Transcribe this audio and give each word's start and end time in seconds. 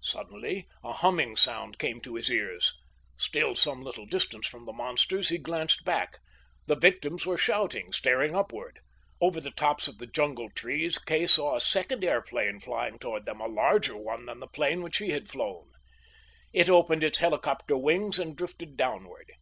Suddenly 0.00 0.66
a 0.82 0.94
humming 0.94 1.36
sound 1.36 1.78
came 1.78 2.00
to 2.00 2.14
his 2.14 2.30
ears. 2.30 2.72
Still 3.18 3.54
some 3.54 3.82
little 3.82 4.06
distance 4.06 4.46
from 4.46 4.64
the 4.64 4.72
monsters, 4.72 5.28
he 5.28 5.36
glanced 5.36 5.84
back. 5.84 6.20
The 6.68 6.74
victims 6.74 7.26
were 7.26 7.36
shouting, 7.36 7.92
staring 7.92 8.34
upward. 8.34 8.80
Over 9.20 9.42
the 9.42 9.50
tops 9.50 9.88
of 9.88 9.98
the 9.98 10.06
jungle 10.06 10.48
trees 10.48 10.96
Kay 10.96 11.26
saw 11.26 11.54
a 11.54 11.60
second 11.60 12.02
airplane 12.02 12.60
flying 12.60 12.98
toward 12.98 13.26
them, 13.26 13.42
a 13.42 13.46
larger 13.46 13.94
one 13.98 14.24
than 14.24 14.40
the 14.40 14.46
plane 14.48 14.80
which 14.82 14.96
he 14.96 15.10
had 15.10 15.28
flown. 15.28 15.70
It 16.54 16.70
opened 16.70 17.04
its 17.04 17.18
helicopter 17.18 17.76
wings 17.76 18.18
and 18.18 18.34
drifted 18.34 18.78
downward. 18.78 19.32